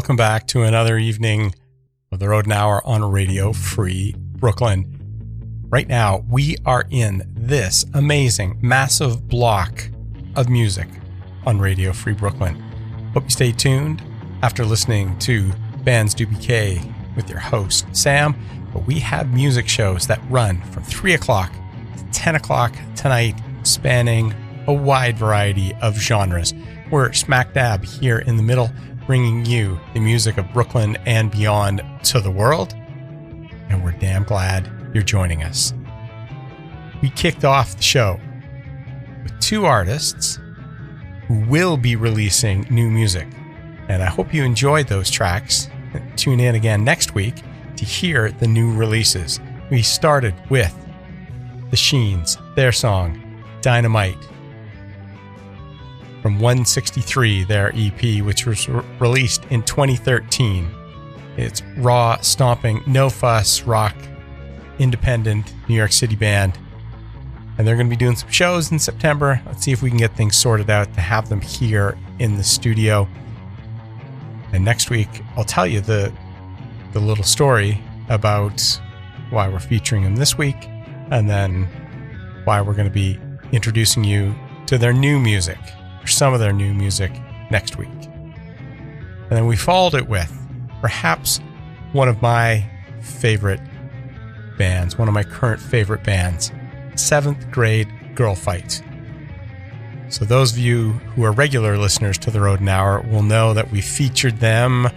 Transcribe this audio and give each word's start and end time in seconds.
welcome 0.00 0.16
back 0.16 0.46
to 0.46 0.62
another 0.62 0.96
evening 0.96 1.54
of 2.10 2.18
the 2.20 2.26
Rodent 2.26 2.54
Hour 2.54 2.80
on 2.86 3.04
Radio 3.04 3.52
Free 3.52 4.14
Brooklyn. 4.16 5.66
Right 5.68 5.86
now, 5.86 6.24
we 6.26 6.56
are 6.64 6.86
in 6.88 7.30
this 7.36 7.84
amazing, 7.92 8.58
massive 8.62 9.28
block 9.28 9.90
of 10.36 10.48
music 10.48 10.88
on 11.44 11.58
Radio 11.58 11.92
Free 11.92 12.14
Brooklyn. 12.14 12.54
Hope 13.12 13.24
you 13.24 13.28
stay 13.30 13.52
tuned 13.52 14.02
after 14.40 14.64
listening 14.64 15.18
to 15.18 15.52
Bands 15.84 16.14
Do 16.14 16.26
BK 16.26 17.14
with 17.14 17.28
your 17.28 17.38
host, 17.38 17.84
Sam. 17.94 18.34
But 18.72 18.86
we 18.86 19.00
have 19.00 19.34
music 19.34 19.68
shows 19.68 20.06
that 20.06 20.22
run 20.30 20.62
from 20.72 20.82
3 20.82 21.12
o'clock 21.12 21.52
to 21.98 22.04
10 22.10 22.36
o'clock 22.36 22.74
tonight, 22.96 23.38
spanning 23.64 24.32
a 24.66 24.72
wide 24.72 25.18
variety 25.18 25.74
of 25.82 25.98
genres. 25.98 26.54
We're 26.90 27.12
smack 27.12 27.52
dab 27.52 27.84
here 27.84 28.20
in 28.20 28.38
the 28.38 28.42
middle, 28.42 28.70
bringing 29.10 29.44
you 29.44 29.76
the 29.92 29.98
music 29.98 30.38
of 30.38 30.52
Brooklyn 30.52 30.96
and 31.04 31.32
beyond 31.32 31.82
to 32.04 32.20
the 32.20 32.30
world. 32.30 32.74
And 33.68 33.82
we're 33.82 33.90
damn 33.90 34.22
glad 34.22 34.70
you're 34.94 35.02
joining 35.02 35.42
us. 35.42 35.74
We 37.02 37.10
kicked 37.10 37.44
off 37.44 37.76
the 37.76 37.82
show 37.82 38.20
with 39.24 39.36
two 39.40 39.66
artists 39.66 40.38
who 41.26 41.40
will 41.48 41.76
be 41.76 41.96
releasing 41.96 42.68
new 42.70 42.88
music. 42.88 43.26
And 43.88 44.00
I 44.00 44.06
hope 44.06 44.32
you 44.32 44.44
enjoyed 44.44 44.86
those 44.86 45.10
tracks. 45.10 45.68
Tune 46.16 46.38
in 46.38 46.54
again 46.54 46.84
next 46.84 47.12
week 47.12 47.42
to 47.78 47.84
hear 47.84 48.30
the 48.30 48.46
new 48.46 48.72
releases. 48.72 49.40
We 49.72 49.82
started 49.82 50.36
with 50.50 50.72
The 51.72 51.76
Sheens, 51.76 52.38
their 52.54 52.70
song, 52.70 53.20
Dynamite 53.60 54.29
from 56.22 56.34
163, 56.34 57.44
their 57.44 57.72
EP, 57.74 58.22
which 58.24 58.46
was 58.46 58.68
re- 58.68 58.82
released 58.98 59.44
in 59.50 59.62
2013. 59.62 60.70
It's 61.36 61.62
raw, 61.78 62.18
stomping, 62.20 62.82
no 62.86 63.08
fuss 63.08 63.62
rock, 63.62 63.96
independent 64.78 65.54
New 65.68 65.74
York 65.74 65.92
City 65.92 66.16
band. 66.16 66.58
And 67.56 67.66
they're 67.66 67.76
going 67.76 67.86
to 67.86 67.90
be 67.90 67.96
doing 67.96 68.16
some 68.16 68.30
shows 68.30 68.72
in 68.72 68.78
September. 68.78 69.40
Let's 69.46 69.64
see 69.64 69.72
if 69.72 69.82
we 69.82 69.90
can 69.90 69.98
get 69.98 70.16
things 70.16 70.36
sorted 70.36 70.70
out 70.70 70.92
to 70.94 71.00
have 71.00 71.28
them 71.28 71.40
here 71.40 71.98
in 72.18 72.36
the 72.36 72.44
studio. 72.44 73.08
And 74.52 74.64
next 74.64 74.90
week, 74.90 75.08
I'll 75.36 75.44
tell 75.44 75.66
you 75.66 75.80
the 75.80 76.12
the 76.92 77.00
little 77.00 77.22
story 77.22 77.80
about 78.08 78.80
why 79.30 79.48
we're 79.48 79.60
featuring 79.60 80.02
them 80.02 80.16
this 80.16 80.36
week, 80.36 80.56
and 81.10 81.30
then 81.30 81.68
why 82.44 82.60
we're 82.60 82.74
going 82.74 82.88
to 82.88 82.92
be 82.92 83.16
introducing 83.52 84.02
you 84.02 84.34
to 84.66 84.76
their 84.76 84.92
new 84.92 85.20
music 85.20 85.58
some 86.06 86.34
of 86.34 86.40
their 86.40 86.52
new 86.52 86.72
music 86.74 87.12
next 87.50 87.76
week. 87.76 87.88
And 87.88 89.30
then 89.30 89.46
we 89.46 89.56
followed 89.56 89.94
it 89.94 90.08
with 90.08 90.32
perhaps 90.80 91.40
one 91.92 92.08
of 92.08 92.20
my 92.22 92.68
favorite 93.00 93.60
bands, 94.58 94.98
one 94.98 95.08
of 95.08 95.14
my 95.14 95.22
current 95.22 95.60
favorite 95.60 96.04
bands, 96.04 96.52
Seventh 96.96 97.50
Grade 97.50 97.88
Girl 98.14 98.34
Fight. 98.34 98.82
So, 100.08 100.24
those 100.24 100.52
of 100.52 100.58
you 100.58 100.90
who 101.14 101.24
are 101.24 101.30
regular 101.30 101.78
listeners 101.78 102.18
to 102.18 102.32
The 102.32 102.40
Road 102.40 102.66
Hour 102.68 103.02
will 103.02 103.22
know 103.22 103.54
that 103.54 103.70
we 103.70 103.80
featured 103.80 104.40
them 104.40 104.88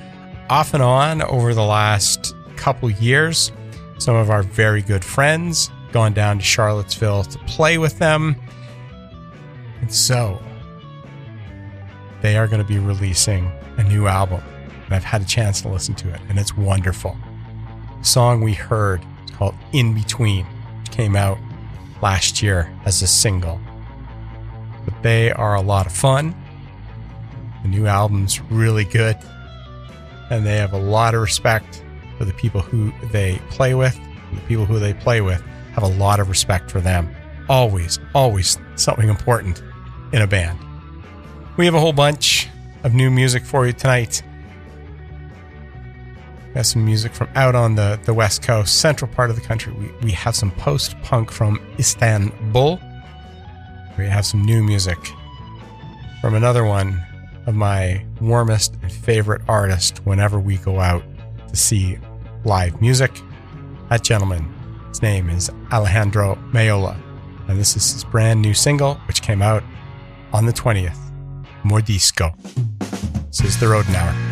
off 0.49 0.73
and 0.73 0.81
on 0.81 1.21
over 1.21 1.53
the 1.53 1.63
last 1.63 2.33
couple 2.57 2.89
years. 2.89 3.51
Some 3.99 4.15
of 4.15 4.31
our 4.31 4.41
very 4.41 4.81
good 4.81 5.05
friends 5.05 5.69
gone 5.91 6.13
down 6.13 6.39
to 6.39 6.43
Charlottesville 6.43 7.23
to 7.25 7.39
play 7.39 7.77
with 7.77 7.99
them. 7.99 8.35
And 9.81 9.93
so, 9.93 10.41
they 12.23 12.37
are 12.37 12.47
going 12.47 12.61
to 12.61 12.67
be 12.67 12.79
releasing 12.79 13.51
a 13.77 13.83
new 13.83 14.07
album. 14.07 14.41
And 14.85 14.95
I've 14.95 15.03
had 15.03 15.21
a 15.21 15.25
chance 15.25 15.61
to 15.61 15.67
listen 15.67 15.93
to 15.95 16.11
it, 16.11 16.21
and 16.29 16.39
it's 16.39 16.57
wonderful. 16.57 17.15
The 17.99 18.05
song 18.05 18.41
we 18.41 18.53
heard 18.53 19.05
is 19.25 19.31
called 19.35 19.55
In 19.73 19.93
Between, 19.93 20.45
which 20.79 20.91
came 20.91 21.17
out 21.17 21.37
last 22.01 22.41
year 22.41 22.73
as 22.85 23.01
a 23.01 23.07
single. 23.07 23.59
But 24.85 25.03
they 25.03 25.31
are 25.33 25.55
a 25.55 25.61
lot 25.61 25.85
of 25.85 25.91
fun. 25.91 26.33
The 27.61 27.67
new 27.67 27.87
album's 27.87 28.39
really 28.43 28.85
good, 28.85 29.17
and 30.29 30.45
they 30.45 30.55
have 30.55 30.73
a 30.73 30.79
lot 30.79 31.13
of 31.13 31.21
respect 31.21 31.83
for 32.17 32.23
the 32.23 32.33
people 32.33 32.61
who 32.61 32.93
they 33.11 33.39
play 33.49 33.73
with. 33.73 33.99
The 34.33 34.41
people 34.47 34.65
who 34.65 34.79
they 34.79 34.93
play 34.93 35.19
with 35.19 35.41
have 35.73 35.83
a 35.83 35.87
lot 35.87 36.21
of 36.21 36.29
respect 36.29 36.71
for 36.71 36.79
them. 36.79 37.13
Always, 37.49 37.99
always 38.15 38.57
something 38.75 39.09
important 39.09 39.61
in 40.13 40.21
a 40.21 40.27
band. 40.27 40.62
We 41.55 41.65
have 41.65 41.75
a 41.75 41.79
whole 41.79 41.93
bunch 41.93 42.49
of 42.83 42.95
new 42.95 43.11
music 43.11 43.45
for 43.45 43.67
you 43.67 43.73
tonight. 43.73 44.23
We 46.47 46.53
have 46.55 46.65
some 46.65 46.83
music 46.83 47.13
from 47.13 47.29
out 47.35 47.53
on 47.53 47.75
the, 47.75 47.99
the 48.05 48.13
west 48.13 48.41
coast, 48.41 48.79
central 48.81 49.11
part 49.11 49.29
of 49.29 49.35
the 49.35 49.41
country. 49.43 49.71
We, 49.73 49.91
we 50.01 50.11
have 50.13 50.35
some 50.35 50.49
post 50.49 50.99
punk 51.03 51.29
from 51.29 51.61
Istanbul. 51.77 52.81
We 53.99 54.05
have 54.05 54.25
some 54.25 54.43
new 54.43 54.63
music 54.63 54.97
from 56.21 56.33
another 56.33 56.65
one 56.65 56.99
of 57.45 57.53
my 57.53 58.03
warmest 58.19 58.73
and 58.81 58.91
favorite 58.91 59.43
artists 59.47 59.99
whenever 60.05 60.39
we 60.39 60.57
go 60.57 60.79
out 60.79 61.03
to 61.49 61.55
see 61.55 61.99
live 62.45 62.81
music. 62.81 63.11
That 63.91 64.03
gentleman, 64.03 64.51
his 64.89 65.03
name 65.03 65.29
is 65.29 65.51
Alejandro 65.71 66.33
Meola, 66.51 66.99
and 67.47 67.59
this 67.59 67.77
is 67.77 67.93
his 67.93 68.03
brand 68.05 68.41
new 68.41 68.55
single, 68.55 68.95
which 69.07 69.21
came 69.21 69.43
out 69.43 69.63
on 70.31 70.47
the 70.47 70.53
20th. 70.53 71.02
Mordisco. 71.63 72.35
This 73.27 73.41
is 73.41 73.59
the 73.59 73.67
Road 73.67 73.85
Hour. 73.95 74.22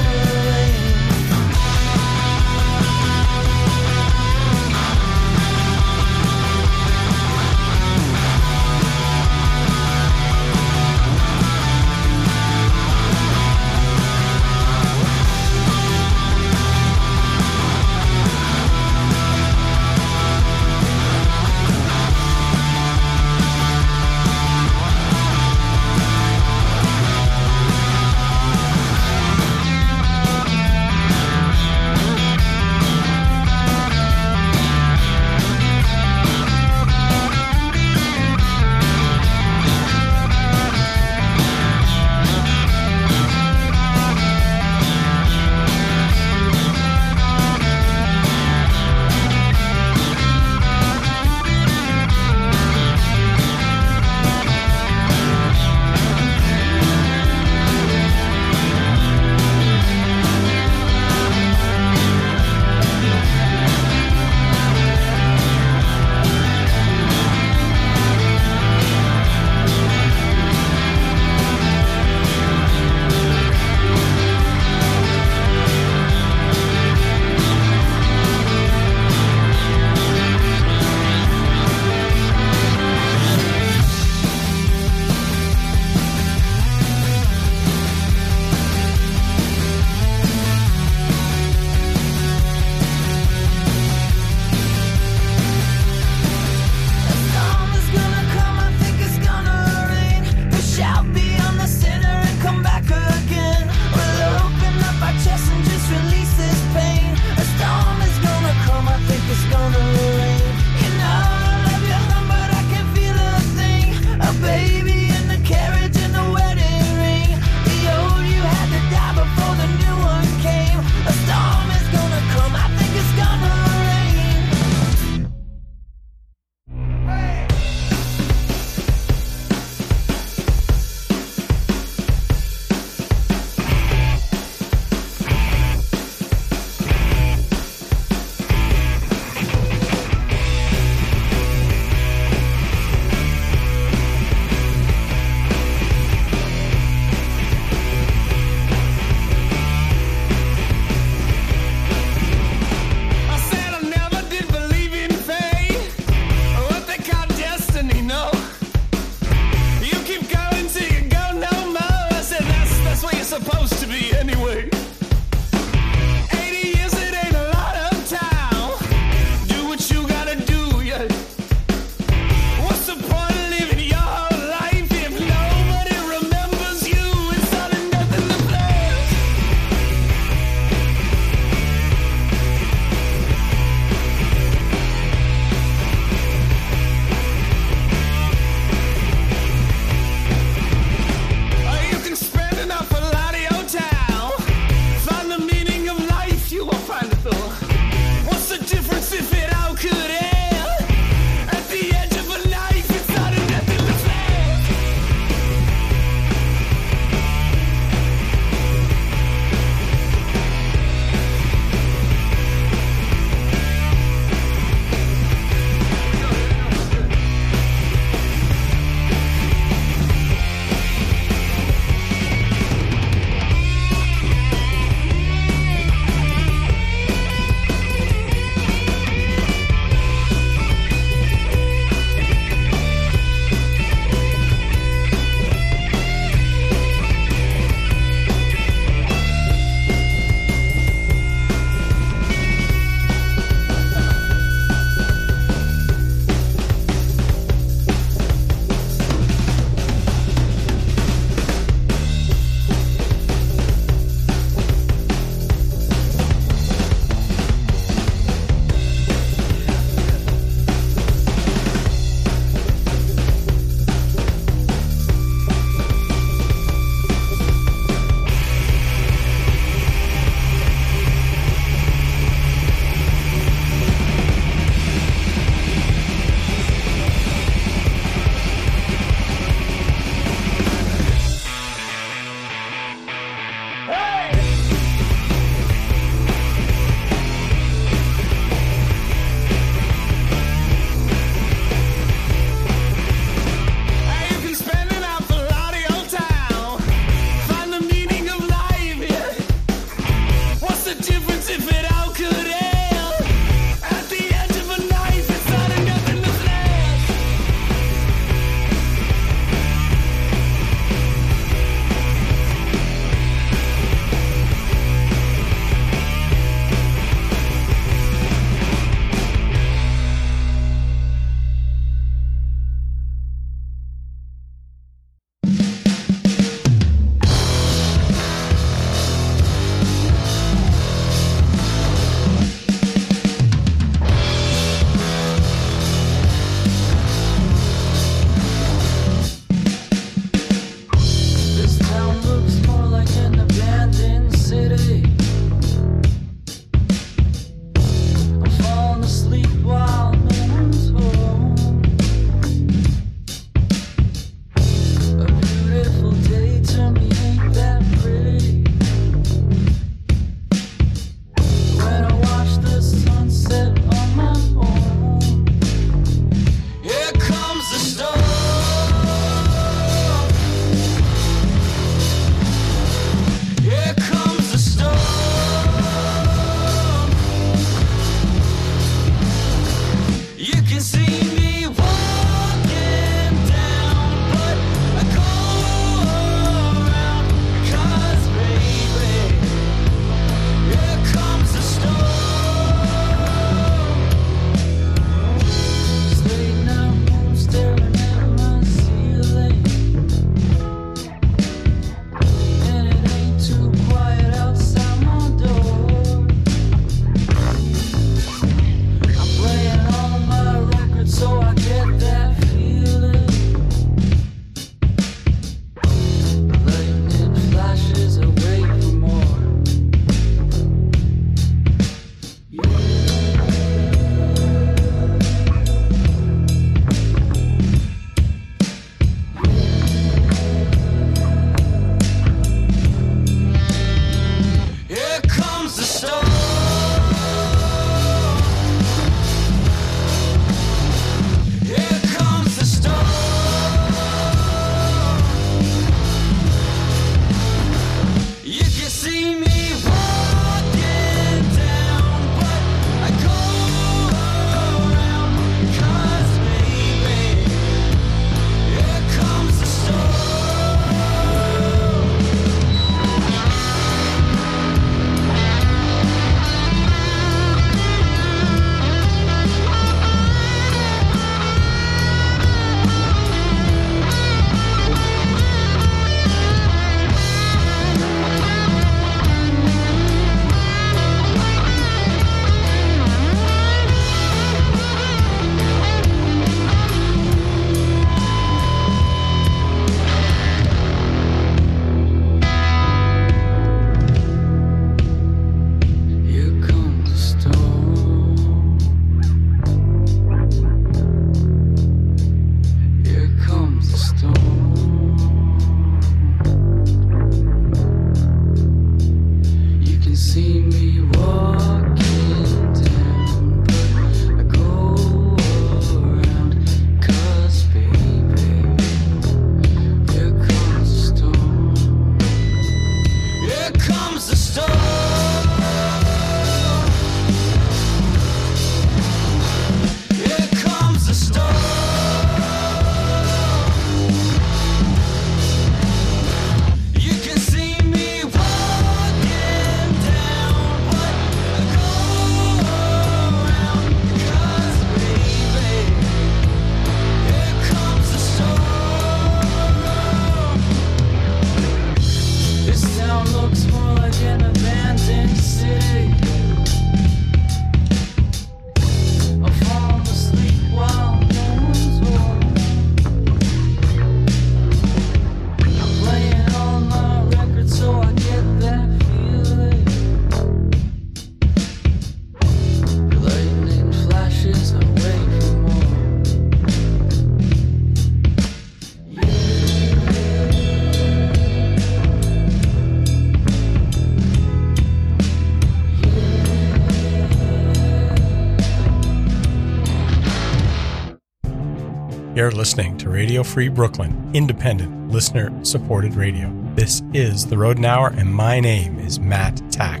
Radio 593.26 593.42
Free 593.42 593.66
Brooklyn, 593.66 594.30
independent, 594.34 595.10
listener 595.10 595.52
supported 595.64 596.14
radio. 596.14 596.48
This 596.76 597.02
is 597.12 597.44
The 597.44 597.58
Rodent 597.58 597.84
Hour, 597.84 598.14
and 598.16 598.32
my 598.32 598.60
name 598.60 599.00
is 599.00 599.18
Matt 599.18 599.60
Tack. 599.68 600.00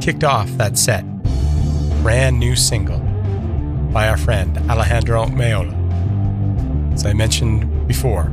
Kicked 0.00 0.24
off 0.24 0.48
that 0.52 0.78
set, 0.78 1.04
brand 2.02 2.40
new 2.40 2.56
single 2.56 2.98
by 3.92 4.08
our 4.08 4.16
friend 4.16 4.56
Alejandro 4.70 5.26
Meola. 5.26 6.94
As 6.94 7.04
I 7.04 7.12
mentioned 7.12 7.86
before, 7.86 8.24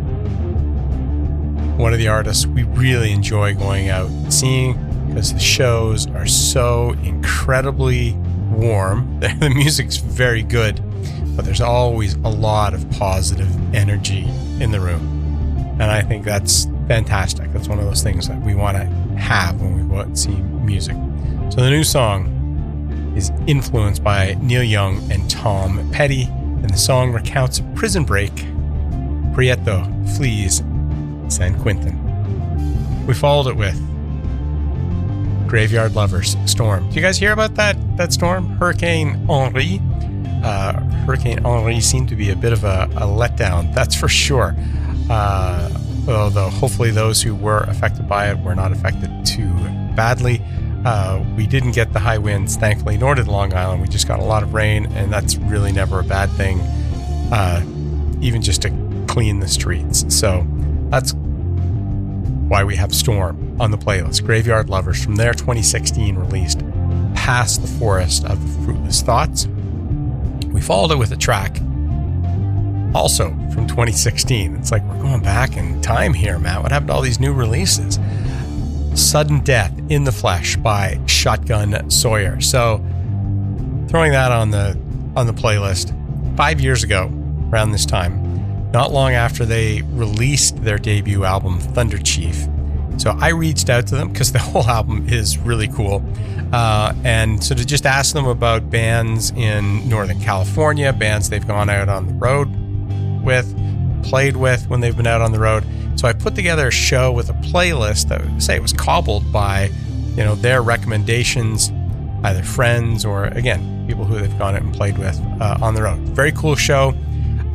one 1.76 1.92
of 1.92 2.00
the 2.00 2.08
artists 2.08 2.46
we 2.48 2.64
really 2.64 3.12
enjoy 3.12 3.56
going 3.56 3.90
out 3.90 4.08
and 4.08 4.34
seeing 4.34 4.76
because 5.10 5.34
the 5.34 5.40
shows 5.40 6.08
are 6.12 6.28
so 6.28 6.92
incredibly 7.04 8.14
warm. 8.52 9.20
the 9.20 9.52
music's 9.54 9.98
very 9.98 10.44
good 10.44 10.80
but 11.38 11.46
there's 11.46 11.62
always 11.62 12.16
a 12.16 12.30
lot 12.30 12.74
of 12.74 12.90
positive 12.90 13.48
energy 13.74 14.26
in 14.60 14.72
the 14.72 14.82
room. 14.82 15.14
And 15.80 15.84
I 15.84 16.02
think 16.02 16.26
that's 16.26 16.66
fantastic. 16.88 17.54
That's 17.54 17.68
one 17.68 17.78
of 17.78 17.86
those 17.86 18.02
things 18.02 18.28
that 18.28 18.42
we 18.42 18.56
want 18.56 18.76
to 18.76 18.86
have 19.18 19.62
when 19.62 19.76
we 19.78 19.88
go 19.88 20.00
out 20.00 20.08
and 20.08 20.18
see 20.20 20.36
music. 20.36 20.96
So 21.52 21.62
the 21.62 21.70
new 21.70 21.84
song 21.84 23.14
is 23.16 23.32
influenced 23.46 24.04
by 24.04 24.36
Neil 24.42 24.64
Young 24.64 25.00
and 25.12 25.30
Tom 25.30 25.90
Petty, 25.92 26.24
and 26.24 26.70
the 26.70 26.78
song 26.78 27.14
recounts 27.14 27.60
a 27.60 27.64
prison 27.76 28.04
break. 28.04 28.34
Prieto 29.34 29.86
flees 30.18 30.64
San 31.34 31.60
Quentin. 31.62 31.96
We 33.06 33.14
followed 33.14 33.48
it 33.48 33.56
with 33.56 33.80
Graveyard 35.48 35.94
Lovers 35.94 36.36
Storm. 36.46 36.90
Do 36.90 36.96
you 36.96 37.02
guys 37.02 37.20
hear 37.20 37.32
about 37.32 37.54
that 37.56 37.78
that 37.98 38.12
storm? 38.12 38.50
Hurricane 38.58 39.24
Henri 39.30 39.80
uh, 40.44 40.80
Hurricane 41.06 41.44
Henri 41.46 41.80
seemed 41.80 42.10
to 42.10 42.16
be 42.16 42.30
a 42.30 42.36
bit 42.36 42.54
of 42.54 42.64
a, 42.64 42.90
a 42.96 43.06
letdown, 43.06 43.74
that's 43.74 43.96
for 43.96 44.08
sure. 44.08 44.56
Uh, 45.10 45.70
although 46.08 46.50
hopefully 46.50 46.92
those 46.92 47.22
who 47.22 47.36
were 47.36 47.60
affected 47.64 48.08
by 48.08 48.30
it 48.30 48.38
were 48.40 48.56
not 48.56 48.72
affected 48.72 49.10
too 49.26 49.52
badly. 49.96 50.42
Uh, 50.86 51.24
we 51.36 51.48
didn't 51.48 51.72
get 51.72 51.92
the 51.92 52.00
high 52.00 52.18
winds, 52.18 52.56
thankfully, 52.56 52.98
nor 52.98 53.16
did 53.16 53.28
Long 53.28 53.54
Island. 53.54 53.82
We 53.82 53.88
just 53.88 54.08
got 54.08 54.20
a 54.20 54.24
lot 54.24 54.44
of 54.44 54.54
rain, 54.54 54.86
and 54.94 55.12
that's 55.12 55.36
really 55.36 55.72
never 55.72 56.00
a 56.00 56.04
bad 56.04 56.30
thing, 56.32 56.62
uh, 57.32 57.66
even 58.22 58.42
just 58.42 58.62
to 58.62 59.06
clean 59.08 59.40
the 59.40 59.48
streets. 59.48 60.06
So 60.16 60.46
that's 60.90 61.14
why 62.48 62.64
we 62.64 62.76
have 62.76 62.94
Storm 62.94 63.58
on 63.60 63.72
the 63.72 63.78
playlist. 63.78 64.26
Graveyard 64.26 64.70
Lovers 64.70 65.04
from 65.04 65.16
their 65.16 65.34
2016 65.34 66.16
released 66.16 66.60
Past 67.16 67.62
the 67.62 67.68
Forest 67.68 68.24
of 68.26 68.40
Fruitless 68.64 69.02
Thoughts. 69.02 69.48
We 70.58 70.64
followed 70.64 70.92
it 70.92 70.98
with 70.98 71.12
a 71.12 71.16
track 71.16 71.56
also 72.96 73.30
from 73.54 73.68
2016. 73.68 74.56
It's 74.56 74.72
like 74.72 74.82
we're 74.86 75.04
going 75.04 75.22
back 75.22 75.56
in 75.56 75.80
time 75.84 76.16
here, 76.16 76.40
Matt. 76.40 76.64
What 76.64 76.72
happened 76.72 76.88
to 76.88 76.96
all 76.96 77.02
these 77.04 77.20
new 77.20 77.32
releases? 77.32 78.00
Sudden 78.96 79.42
Death 79.42 79.72
in 79.90 80.04
the 80.04 80.12
Flesh 80.12 80.56
by 80.56 81.00
Shotgun 81.06 81.92
Sawyer. 81.92 82.42
So 82.42 82.78
throwing 83.88 84.14
that 84.14 84.32
on 84.32 84.50
the 84.50 84.76
on 85.16 85.28
the 85.28 85.32
playlist. 85.32 85.94
Five 86.36 86.60
years 86.60 86.84
ago, 86.84 87.04
around 87.54 87.70
this 87.70 87.86
time, 87.86 88.72
not 88.72 88.92
long 88.92 89.14
after 89.14 89.46
they 89.46 89.84
released 89.84 90.64
their 90.64 90.80
debut 90.80 91.24
album, 91.24 91.60
Thunder 91.60 92.00
Chief. 92.00 92.48
So 92.98 93.16
I 93.20 93.30
reached 93.30 93.70
out 93.70 93.88
to 93.88 93.96
them 93.96 94.10
because 94.10 94.32
the 94.32 94.40
whole 94.48 94.66
album 94.66 95.08
is 95.10 95.38
really 95.38 95.68
cool. 95.68 96.04
Uh, 96.52 96.94
and 97.04 97.44
so 97.44 97.56
to 97.56 97.66
just 97.66 97.86
ask 97.86 98.14
them 98.14 98.26
about 98.26 98.70
bands 98.70 99.32
in 99.32 99.88
Northern 99.88 100.20
California, 100.22 100.94
bands 100.94 101.30
they've 101.30 101.48
gone 101.48 101.70
out 101.70 101.90
on 101.90 102.08
the 102.08 102.14
road 102.14 102.50
with, 103.24 103.54
played 104.04 104.38
with 104.38 104.68
when 104.70 104.80
they've 104.80 104.96
been 104.96 105.08
out 105.08 105.22
on 105.22 105.32
the 105.32 105.40
road. 105.40 105.66
So 105.96 106.08
I 106.08 106.14
put 106.14 106.36
together 106.36 106.68
a 106.68 106.72
show 106.72 107.12
with 107.12 107.30
a 107.30 107.34
playlist 107.34 108.10
that 108.10 108.42
say 108.42 108.56
it 108.56 108.62
was 108.62 108.74
cobbled 108.74 109.32
by, 109.32 109.70
you 110.16 110.24
know, 110.24 110.36
their 110.36 110.62
recommendations, 110.62 111.72
either 112.24 112.44
friends 112.44 113.04
or 113.04 113.26
again 113.26 113.78
people 113.88 114.06
who 114.06 114.20
they've 114.20 114.38
gone 114.38 114.56
out 114.56 114.62
and 114.62 114.74
played 114.74 114.98
with 114.98 115.20
uh, 115.42 115.58
on 115.62 115.74
the 115.74 115.82
road. 115.82 115.98
Very 116.10 116.32
cool 116.34 116.56
show. 116.56 116.94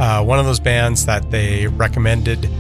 Uh, 0.01 0.25
one 0.25 0.39
of 0.39 0.47
those 0.47 0.59
bands 0.59 1.07
that 1.07 1.31
they 1.31 1.67
recommended. 1.69 2.51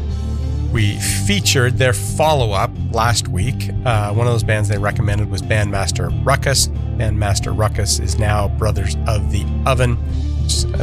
We 0.72 0.96
featured 0.96 1.76
their 1.76 1.92
follow 1.92 2.52
up 2.52 2.70
last 2.92 3.28
week. 3.28 3.68
Uh, 3.84 4.12
one 4.14 4.26
of 4.26 4.32
those 4.32 4.42
bands 4.42 4.70
they 4.70 4.78
recommended 4.78 5.30
was 5.30 5.42
Bandmaster 5.42 6.10
Ruckus. 6.24 6.68
Bandmaster 6.96 7.56
Ruckus 7.56 7.98
is 7.98 8.18
now 8.18 8.48
Brothers 8.48 8.96
of 9.06 9.30
the 9.30 9.44
Oven. 9.66 9.98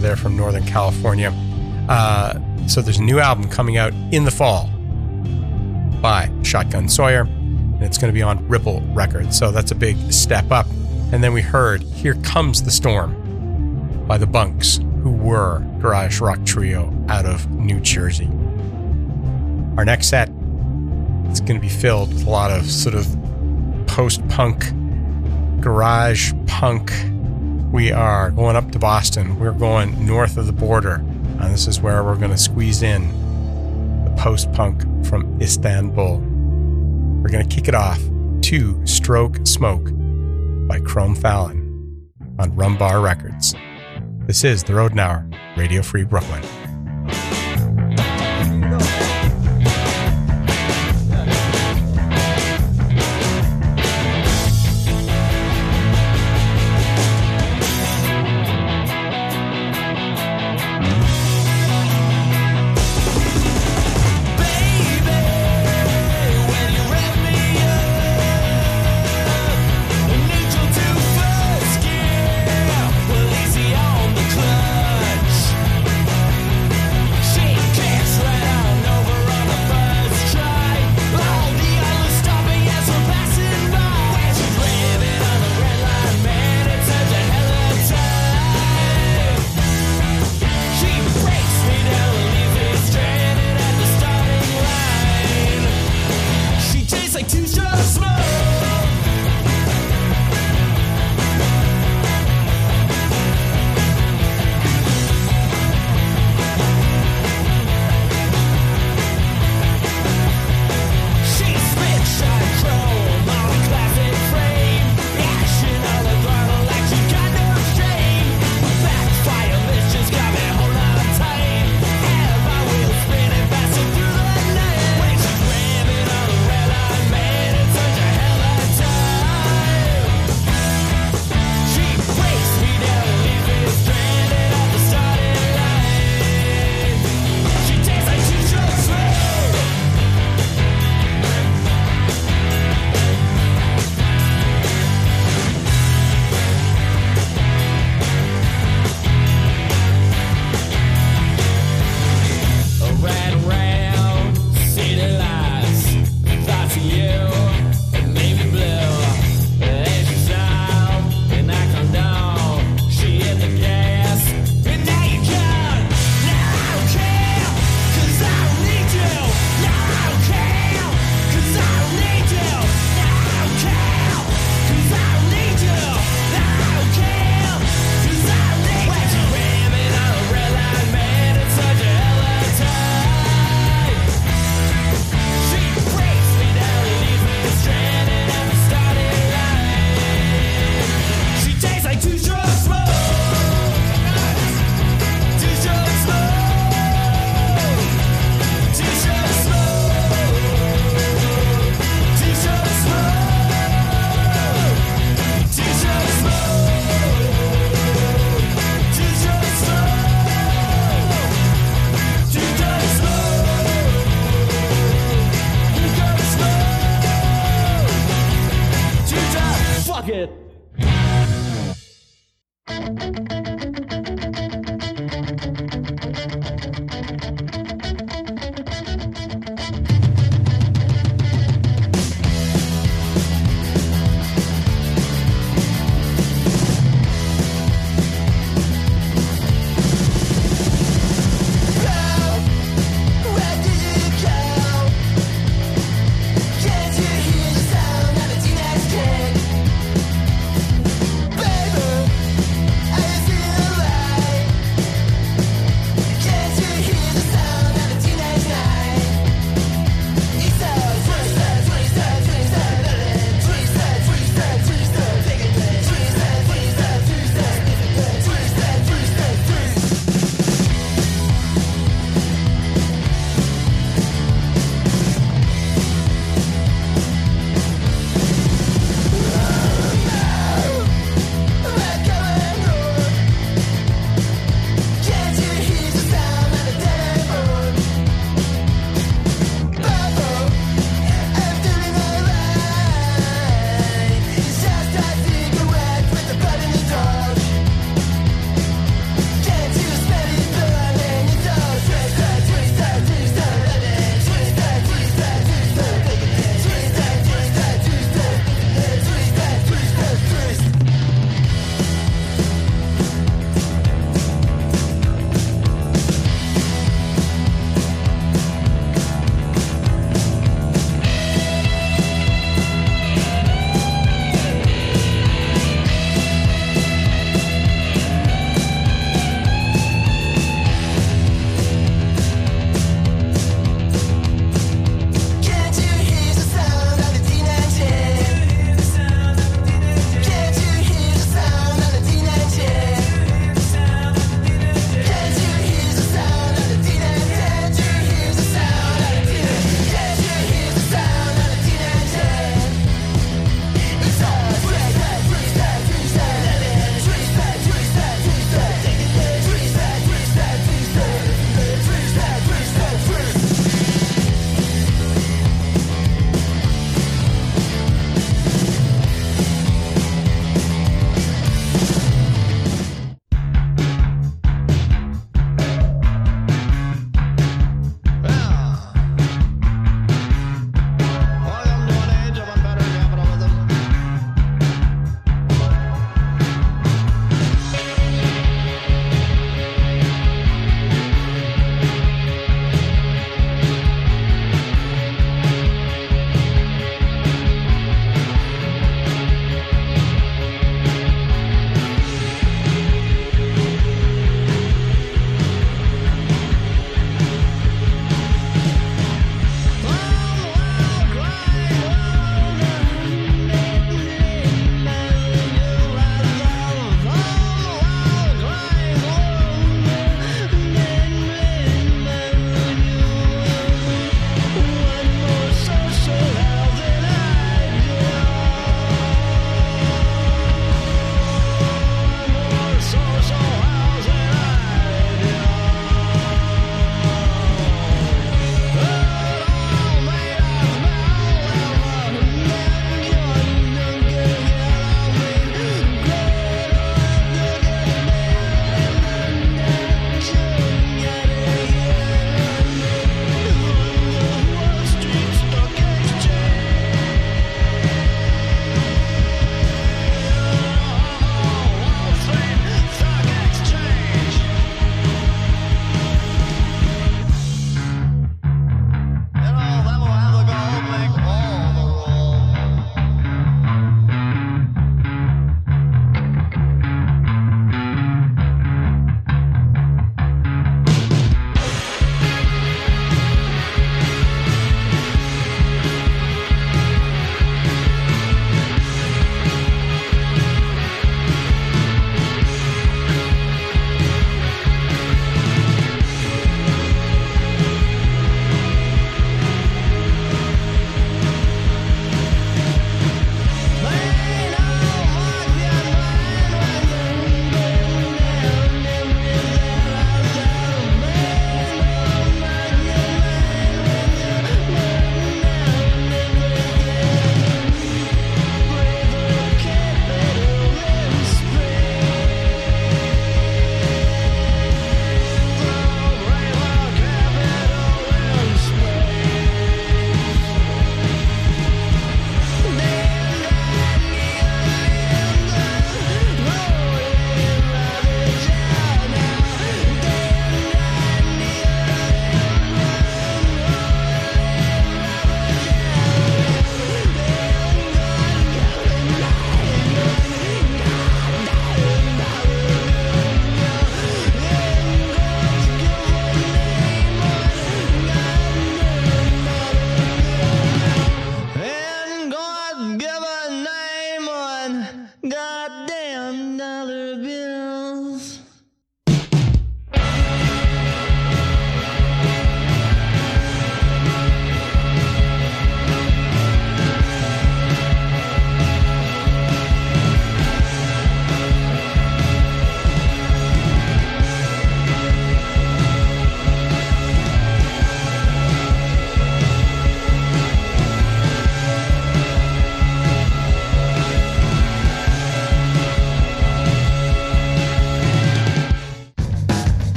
They're 0.00 0.16
from 0.16 0.36
Northern 0.36 0.64
California. 0.66 1.32
Uh, 1.88 2.38
so 2.66 2.82
there's 2.82 2.98
a 2.98 3.02
new 3.02 3.18
album 3.18 3.48
coming 3.48 3.78
out 3.78 3.94
in 4.12 4.24
the 4.24 4.30
fall 4.30 4.68
by 6.02 6.30
Shotgun 6.42 6.88
Sawyer, 6.88 7.22
and 7.22 7.82
it's 7.82 7.96
going 7.96 8.12
to 8.12 8.14
be 8.14 8.22
on 8.22 8.46
Ripple 8.46 8.82
Records. 8.92 9.38
So 9.38 9.50
that's 9.50 9.70
a 9.70 9.74
big 9.74 10.12
step 10.12 10.50
up. 10.52 10.66
And 11.12 11.24
then 11.24 11.32
we 11.32 11.40
heard 11.40 11.82
Here 11.82 12.14
Comes 12.16 12.62
the 12.62 12.70
Storm 12.70 14.04
by 14.06 14.18
the 14.18 14.26
Bunks, 14.26 14.80
who 15.02 15.12
were 15.12 15.60
garage 15.80 16.20
rock 16.20 16.44
trio 16.44 16.92
out 17.08 17.24
of 17.24 17.50
New 17.50 17.80
Jersey. 17.80 18.28
Our 19.78 19.84
next 19.84 20.08
set 20.08 20.28
is 21.30 21.40
going 21.40 21.54
to 21.54 21.60
be 21.60 21.68
filled 21.68 22.12
with 22.12 22.26
a 22.26 22.30
lot 22.30 22.50
of 22.50 22.68
sort 22.68 22.96
of 22.96 23.06
post 23.86 24.26
punk, 24.26 24.64
garage 25.60 26.32
punk. 26.48 26.90
We 27.70 27.92
are 27.92 28.32
going 28.32 28.56
up 28.56 28.72
to 28.72 28.80
Boston. 28.80 29.38
We're 29.38 29.52
going 29.52 30.04
north 30.04 30.36
of 30.36 30.46
the 30.46 30.52
border 30.52 30.94
and 30.94 31.54
this 31.54 31.68
is 31.68 31.80
where 31.80 32.02
we're 32.02 32.16
going 32.16 32.32
to 32.32 32.36
squeeze 32.36 32.82
in 32.82 33.06
the 34.04 34.10
post 34.18 34.52
punk 34.52 34.82
from 35.06 35.40
Istanbul. 35.40 36.18
We're 37.22 37.30
going 37.30 37.48
to 37.48 37.54
kick 37.54 37.68
it 37.68 37.76
off 37.76 38.00
Two 38.40 38.84
Stroke 38.84 39.46
Smoke 39.46 39.90
by 40.66 40.80
Cromm 40.80 41.14
Fallon 41.14 42.10
on 42.40 42.50
Rumbar 42.50 43.00
Records. 43.00 43.54
This 44.26 44.42
is 44.42 44.64
The 44.64 44.74
Rodent 44.74 44.98
Hour, 44.98 45.30
Radio 45.56 45.82
Free 45.82 46.02
Brooklyn. 46.02 46.42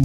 I 0.00 0.04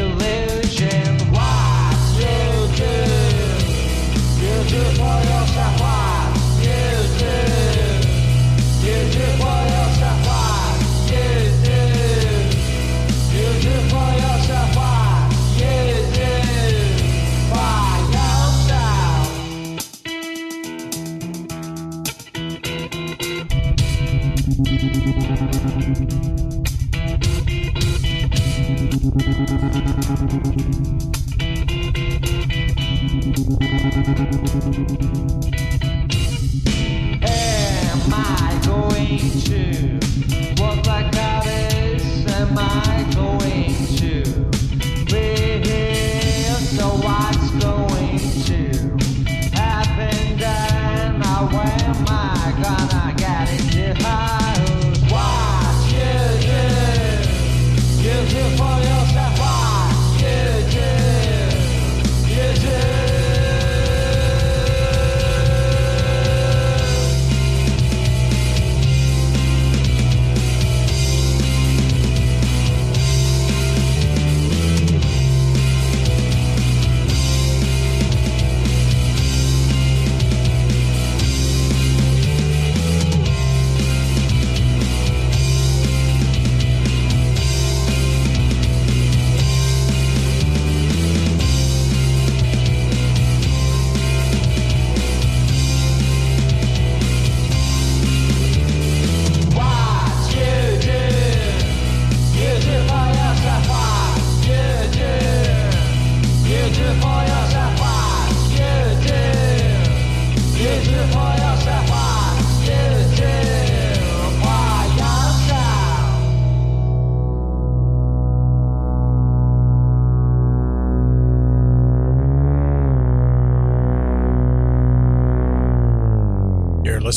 illusion. 0.00 1.18
What 1.32 1.98
you 2.16 2.36
do, 2.76 2.94
you 4.40 4.56
do 4.68 4.82
for 4.96 5.18
yourself. 5.18 5.39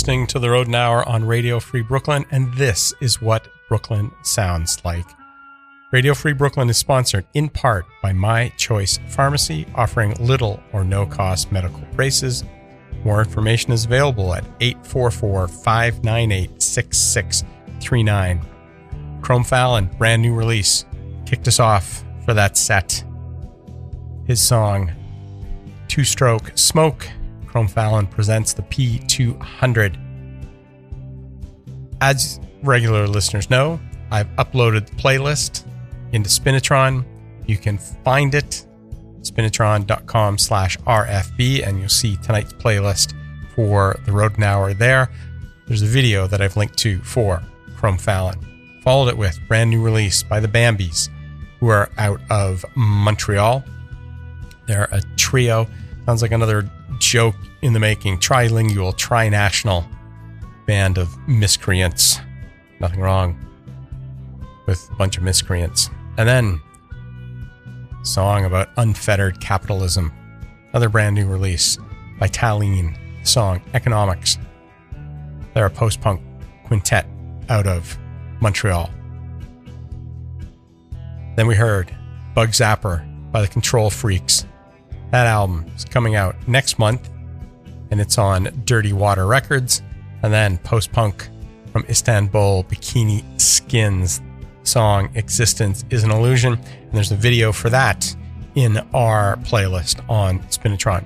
Listening 0.04 0.28
to 0.28 0.40
The 0.40 0.50
Rodent 0.50 0.76
Hour 0.76 1.08
on 1.08 1.24
Radio 1.24 1.62
Free 1.62 1.82
Brooklyn, 1.82 2.26
and 2.30 2.54
this 2.56 2.94
is 3.00 3.22
what 3.22 3.48
Brooklyn 3.70 4.12
sounds 4.22 4.84
like. 4.84 5.06
Radio 5.94 6.14
Free 6.14 6.34
Brooklyn 6.34 6.70
is 6.70 6.76
sponsored 6.76 7.26
in 7.36 7.48
part 7.48 7.86
by 8.02 8.12
My 8.12 8.50
Choice 8.58 9.00
Pharmacy, 9.08 9.66
offering 9.76 10.14
little 10.20 10.62
or 10.74 10.84
no 10.84 11.06
cost 11.06 11.54
medical 11.54 11.80
braces. 11.94 12.44
More 13.06 13.22
information 13.22 13.72
is 13.72 13.86
available 13.86 14.34
at 14.34 14.44
844 14.60 15.48
598 15.48 16.62
6639. 16.62 18.46
Cromm 19.22 19.46
Fallon, 19.46 19.86
brand 19.98 20.22
new 20.22 20.36
release, 20.36 20.84
kicked 21.26 21.48
us 21.48 21.62
off 21.62 22.04
for 22.26 22.34
that 22.34 22.58
set. 22.58 23.06
His 24.26 24.42
song, 24.42 24.92
Two 25.88 26.04
Stroke 26.04 26.52
Smoke. 26.56 27.08
Cromm 27.54 27.68
Fallon 27.68 28.08
presents 28.08 28.54
the 28.54 28.64
P200. 28.64 29.96
As 32.02 32.40
regular 32.64 33.06
listeners 33.06 33.48
know, 33.52 33.80
I've 34.10 34.26
uploaded 34.38 34.90
the 34.90 34.96
playlist 34.96 35.64
into 36.14 36.32
Spinitron. 36.32 37.06
You 37.46 37.58
can 37.58 37.78
find 37.78 38.34
it 38.34 38.66
spinitron.com 39.22 40.40
slash 40.40 40.78
RFB 40.80 41.68
and 41.68 41.80
you'll 41.80 41.90
see 41.90 42.18
tonight's 42.24 42.54
playlist 42.54 43.14
for 43.54 44.00
the 44.08 44.12
Rodent 44.12 44.44
Hour 44.44 44.74
there. 44.74 45.12
There's 45.68 45.84
a 45.84 45.86
video 45.86 46.26
that 46.26 46.42
I've 46.42 46.58
linked 46.58 46.80
to 46.80 47.04
for 47.04 47.40
Cromm 47.76 48.00
Fallon. 48.00 48.40
Followed 48.82 49.10
it 49.10 49.18
with 49.20 49.40
brand 49.48 49.70
new 49.70 49.84
release 49.84 50.24
by 50.24 50.40
the 50.40 50.48
Bambies, 50.48 51.08
who 51.60 51.68
are 51.68 51.92
out 52.00 52.20
of 52.32 52.66
Montreal. 52.76 53.64
They're 54.66 54.90
a 54.92 55.04
trio. 55.18 55.68
Sounds 56.08 56.24
like 56.24 56.32
another 56.32 56.68
joke 57.04 57.36
in 57.62 57.74
the 57.74 57.80
making. 57.80 58.20
Trilingual, 58.20 58.96
tri-national 58.96 59.86
band 60.66 60.98
of 60.98 61.16
miscreants. 61.28 62.20
Nothing 62.80 63.00
wrong 63.00 63.38
with 64.66 64.90
a 64.92 64.96
bunch 64.96 65.18
of 65.18 65.24
miscreants. 65.24 65.90
And 66.18 66.28
then 66.28 66.62
song 68.04 68.46
about 68.46 68.70
unfettered 68.78 69.40
capitalism. 69.40 70.12
Another 70.72 70.90
brand 70.90 71.16
new 71.16 71.28
release 71.28 71.78
by 72.20 72.28
Talleen. 72.28 72.98
Song 73.26 73.62
Economics. 73.74 74.38
They're 75.54 75.66
a 75.66 75.70
post-punk 75.70 76.22
quintet 76.66 77.06
out 77.48 77.68
of 77.68 77.98
Montreal. 78.42 78.90
Then 81.38 81.48
we 81.48 81.56
heard 81.56 81.96
Bug 82.36 82.50
Zapper 82.50 83.32
by 83.32 83.42
the 83.42 83.48
Control 83.48 83.90
Freaks. 83.90 84.46
That 85.14 85.28
album 85.28 85.64
is 85.76 85.86
coming 85.86 86.16
out 86.16 86.36
next 86.48 86.80
month 86.80 87.08
and 87.92 88.02
it's 88.02 88.18
on 88.18 88.46
Dirty 88.66 88.94
Water 88.94 89.28
Records. 89.28 89.84
And 90.24 90.34
then 90.34 90.58
post 90.58 90.92
punk 90.92 91.30
from 91.72 91.86
Istanbul, 91.88 92.64
Bikini 92.64 93.24
Sins 93.40 94.24
song 94.64 95.12
Existence 95.14 95.86
is 95.92 96.04
an 96.04 96.10
Illusion. 96.10 96.54
And 96.54 96.92
there's 96.92 97.12
a 97.12 97.16
video 97.16 97.52
for 97.52 97.70
that 97.70 98.16
in 98.56 98.78
our 98.96 99.36
playlist 99.38 100.04
on 100.10 100.40
Spinitron. 100.46 101.06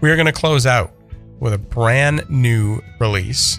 We 0.00 0.12
are 0.12 0.14
going 0.14 0.26
to 0.26 0.32
close 0.32 0.64
out 0.64 0.92
with 1.40 1.54
a 1.54 1.58
brand 1.58 2.22
new 2.30 2.80
release 3.00 3.58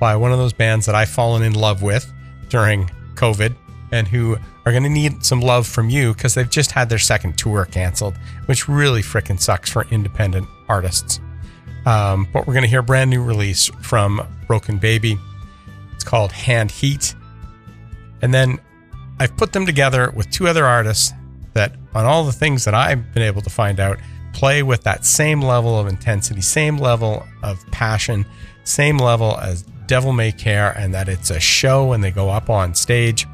by 0.00 0.16
one 0.16 0.32
of 0.32 0.38
those 0.38 0.52
bands 0.52 0.86
that 0.86 0.96
I've 0.96 1.08
fallen 1.08 1.44
in 1.44 1.52
love 1.52 1.82
with 1.82 2.12
during 2.48 2.90
COVID 3.14 3.54
and 3.94 4.08
who 4.08 4.36
are 4.66 4.72
going 4.72 4.82
to 4.82 4.88
need 4.88 5.24
some 5.24 5.40
love 5.40 5.66
from 5.66 5.88
you 5.88 6.12
because 6.12 6.34
they've 6.34 6.50
just 6.50 6.72
had 6.72 6.88
their 6.88 6.98
second 6.98 7.38
tour 7.38 7.64
canceled, 7.64 8.16
which 8.46 8.68
really 8.68 9.02
freaking 9.02 9.40
sucks 9.40 9.70
for 9.70 9.86
independent 9.90 10.48
artists. 10.68 11.20
Um, 11.86 12.26
but 12.32 12.46
we're 12.46 12.54
going 12.54 12.64
to 12.64 12.68
hear 12.68 12.80
a 12.80 12.84
brand 12.84 13.08
new 13.08 13.22
release 13.22 13.66
from 13.82 14.26
Broken 14.48 14.78
Baby. 14.78 15.16
It's 15.94 16.02
called 16.02 16.32
Hand 16.32 16.72
Heat. 16.72 17.14
And 18.20 18.34
then 18.34 18.58
I've 19.20 19.36
put 19.36 19.52
them 19.52 19.64
together 19.64 20.10
with 20.10 20.28
two 20.30 20.48
other 20.48 20.66
artists 20.66 21.12
that, 21.52 21.76
on 21.94 22.04
all 22.04 22.24
the 22.24 22.32
things 22.32 22.64
that 22.64 22.74
I've 22.74 23.14
been 23.14 23.22
able 23.22 23.42
to 23.42 23.50
find 23.50 23.78
out, 23.78 23.98
play 24.32 24.64
with 24.64 24.82
that 24.82 25.04
same 25.04 25.40
level 25.40 25.78
of 25.78 25.86
intensity, 25.86 26.40
same 26.40 26.78
level 26.78 27.24
of 27.44 27.64
passion, 27.70 28.26
same 28.64 28.98
level 28.98 29.38
as 29.38 29.62
Devil 29.86 30.12
May 30.12 30.32
Care, 30.32 30.72
and 30.76 30.92
that 30.94 31.08
it's 31.08 31.30
a 31.30 31.38
show 31.38 31.92
and 31.92 32.02
they 32.02 32.10
go 32.10 32.28
up 32.30 32.50
on 32.50 32.74
stage 32.74 33.28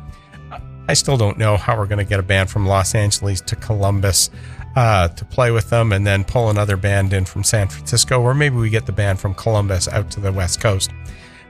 I 0.90 0.94
still 0.94 1.16
don't 1.16 1.38
know 1.38 1.56
how 1.56 1.78
we're 1.78 1.86
going 1.86 2.00
to 2.00 2.04
get 2.04 2.18
a 2.18 2.22
band 2.24 2.50
from 2.50 2.66
Los 2.66 2.96
Angeles 2.96 3.40
to 3.42 3.54
Columbus 3.54 4.28
uh, 4.74 5.06
to 5.06 5.24
play 5.24 5.52
with 5.52 5.70
them 5.70 5.92
and 5.92 6.04
then 6.04 6.24
pull 6.24 6.50
another 6.50 6.76
band 6.76 7.12
in 7.12 7.24
from 7.24 7.44
San 7.44 7.68
Francisco, 7.68 8.20
or 8.20 8.34
maybe 8.34 8.56
we 8.56 8.70
get 8.70 8.86
the 8.86 8.92
band 8.92 9.20
from 9.20 9.32
Columbus 9.34 9.86
out 9.86 10.10
to 10.10 10.18
the 10.18 10.32
West 10.32 10.60
Coast. 10.60 10.90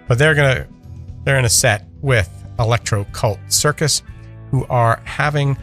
But 0.07 0.19
they're 0.19 0.35
going 0.35 0.57
to, 0.57 0.69
they're 1.25 1.39
in 1.39 1.47
a 1.47 1.49
set 1.49 1.89
with 2.03 2.29
ElectroCult 2.59 3.51
Circus, 3.51 4.03
who 4.51 4.67
are 4.67 5.01
having 5.07 5.57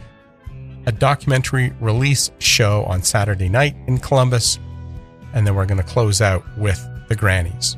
a 0.86 0.90
documentary 0.90 1.72
release 1.80 2.32
show 2.40 2.82
on 2.82 3.04
Saturday 3.04 3.48
night 3.48 3.76
in 3.86 3.98
Columbus. 3.98 4.58
And 5.34 5.46
then 5.46 5.54
we're 5.54 5.66
going 5.66 5.80
to 5.80 5.86
close 5.86 6.20
out 6.20 6.42
with 6.58 6.84
the 7.06 7.14
Grannies. 7.14 7.76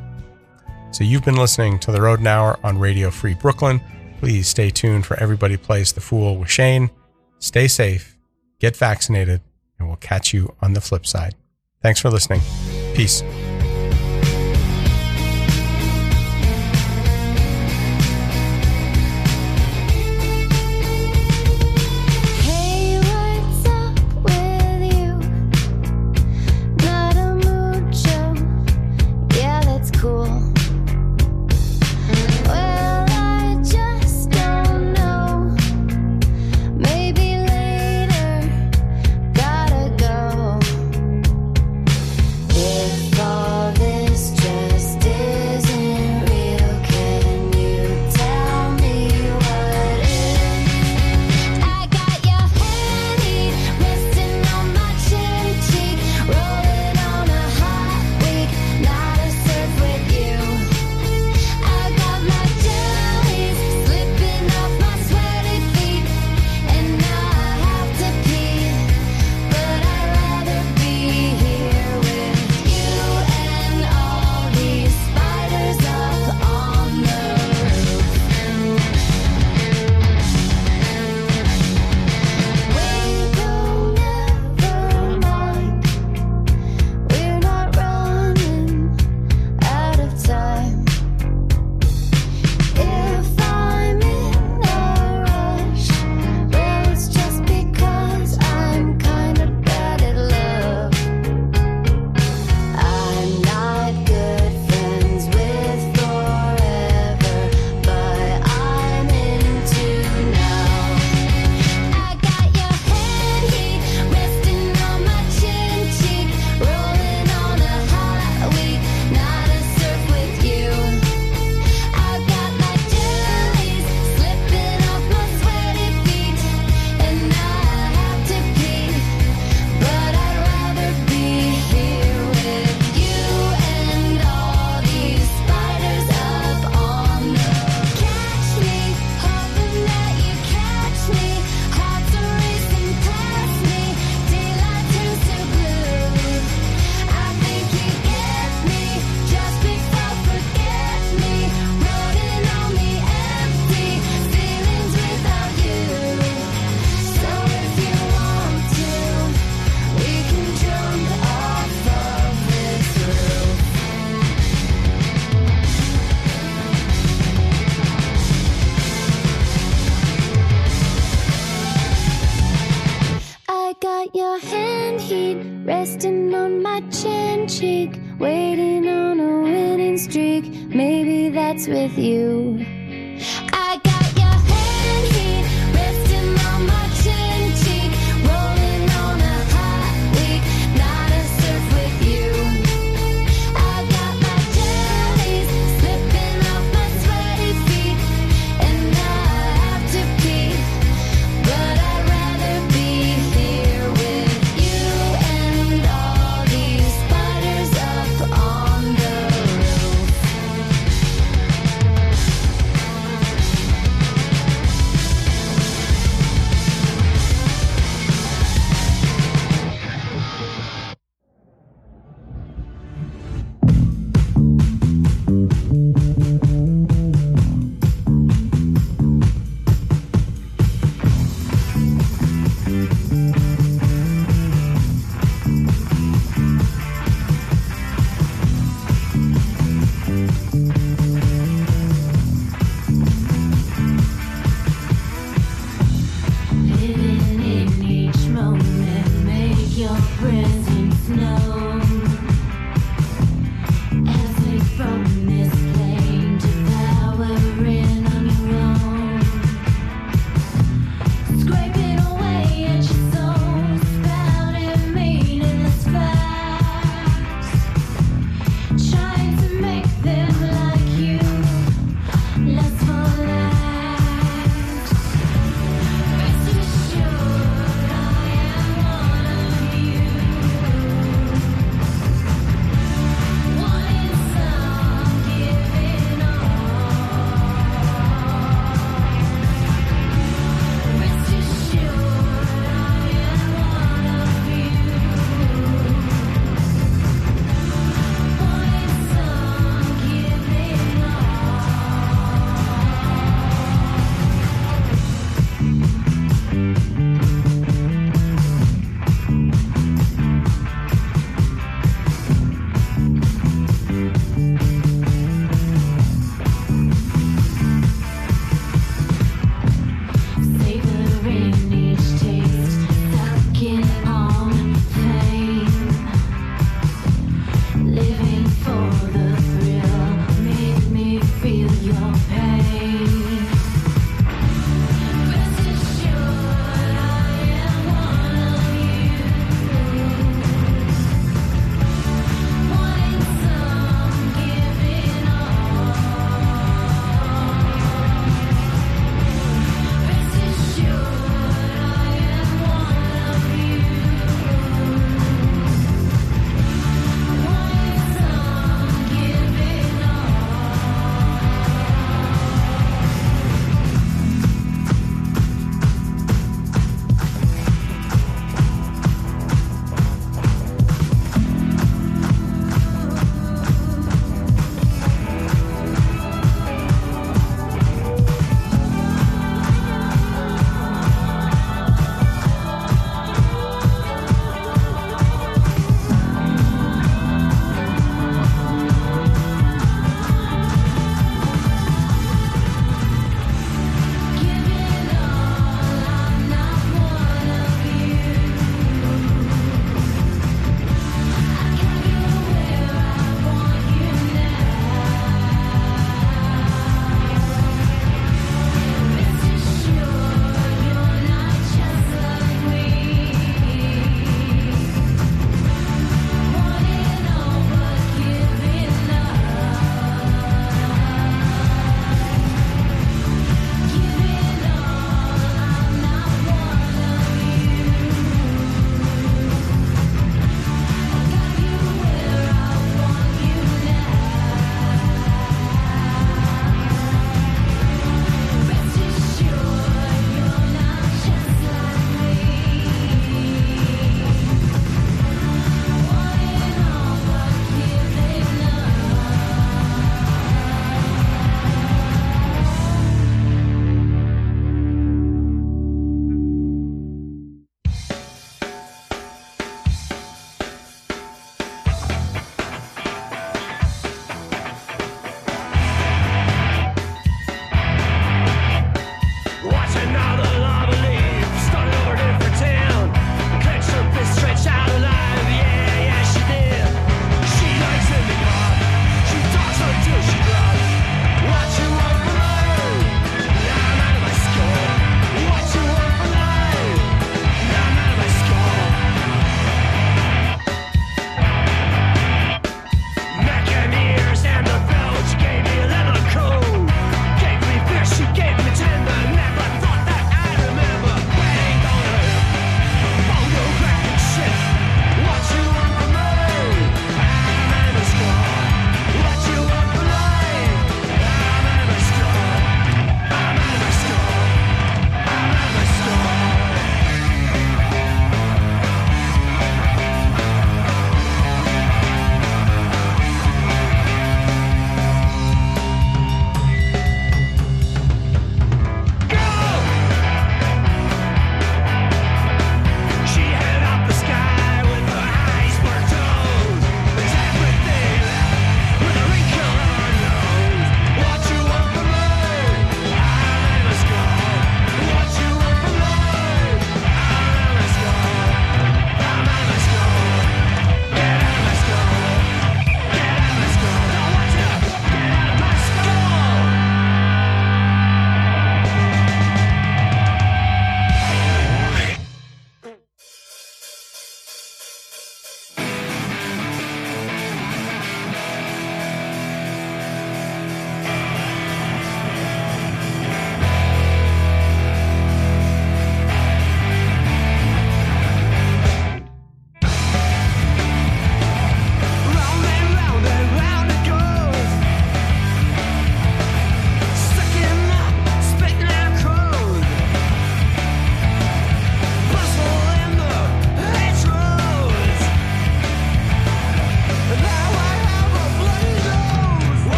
So 0.92 1.04
you've 1.04 1.26
been 1.26 1.36
listening 1.36 1.78
to 1.80 1.92
The 1.92 2.00
Rodent 2.00 2.26
Hour 2.26 2.58
on 2.64 2.78
Radio 2.78 3.10
Free 3.10 3.34
Brooklyn. 3.34 3.82
Please 4.20 4.48
stay 4.48 4.68
tuned 4.68 5.06
for 5.06 5.18
Everybody 5.18 5.56
Plays 5.56 5.94
the 5.94 6.02
Fool 6.02 6.36
with 6.36 6.50
Shane. 6.50 6.90
Stay 7.38 7.66
safe, 7.66 8.18
get 8.58 8.76
vaccinated, 8.76 9.40
and 9.78 9.88
we'll 9.88 9.96
catch 9.96 10.34
you 10.34 10.54
on 10.60 10.74
the 10.74 10.80
flip 10.82 11.06
side. 11.06 11.34
Thanks 11.82 12.00
for 12.00 12.10
listening. 12.10 12.42
Peace. 12.94 13.22